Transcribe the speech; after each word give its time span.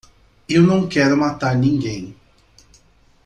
Eu 0.49 0.63
não 0.63 0.87
quero 0.87 1.15
matar 1.15 1.55
ninguém. 1.55 2.15